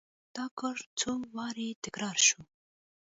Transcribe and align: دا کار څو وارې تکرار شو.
دا 0.35 0.45
کار 0.59 0.77
څو 0.99 1.11
وارې 1.35 1.67
تکرار 1.85 2.17
شو. 2.27 2.41